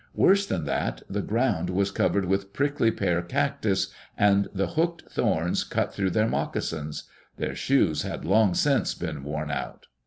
Worse 0.15 0.47
than 0.47 0.65
that, 0.65 1.03
the 1.07 1.21
ground 1.21 1.69
was 1.69 1.91
covered 1.91 2.25
with 2.25 2.53
prickly 2.53 2.89
pear 2.89 3.21
cactus, 3.21 3.93
and 4.17 4.47
the 4.51 4.69
hooked 4.69 5.03
thorns 5.11 5.63
cut 5.63 5.93
through 5.93 6.09
their 6.09 6.27
moccasins. 6.27 7.03
Their 7.37 7.53
shoes 7.53 8.01
had 8.01 8.25
long 8.25 8.55
since 8.55 8.95
been 8.95 9.21
worn 9.23 9.51
out. 9.51 9.85